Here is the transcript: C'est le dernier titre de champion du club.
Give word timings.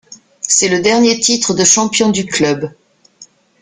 C'est 0.41 0.67
le 0.67 0.79
dernier 0.81 1.19
titre 1.19 1.53
de 1.53 1.63
champion 1.63 2.09
du 2.09 2.25
club. 2.25 2.73